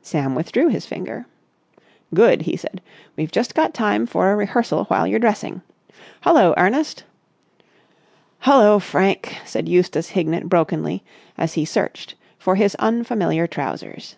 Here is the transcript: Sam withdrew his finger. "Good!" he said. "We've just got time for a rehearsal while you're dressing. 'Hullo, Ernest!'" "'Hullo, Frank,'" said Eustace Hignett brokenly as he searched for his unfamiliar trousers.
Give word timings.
Sam 0.00 0.36
withdrew 0.36 0.68
his 0.68 0.86
finger. 0.86 1.26
"Good!" 2.14 2.42
he 2.42 2.56
said. 2.56 2.80
"We've 3.16 3.32
just 3.32 3.52
got 3.52 3.74
time 3.74 4.06
for 4.06 4.30
a 4.30 4.36
rehearsal 4.36 4.84
while 4.84 5.08
you're 5.08 5.18
dressing. 5.18 5.60
'Hullo, 6.22 6.54
Ernest!'" 6.56 7.02
"'Hullo, 8.44 8.78
Frank,'" 8.78 9.38
said 9.44 9.68
Eustace 9.68 10.10
Hignett 10.10 10.48
brokenly 10.48 11.02
as 11.36 11.54
he 11.54 11.64
searched 11.64 12.14
for 12.38 12.54
his 12.54 12.76
unfamiliar 12.76 13.48
trousers. 13.48 14.14